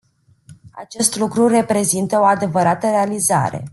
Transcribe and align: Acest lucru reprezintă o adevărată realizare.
Acest 0.71 1.15
lucru 1.15 1.47
reprezintă 1.47 2.19
o 2.19 2.23
adevărată 2.23 2.87
realizare. 2.89 3.63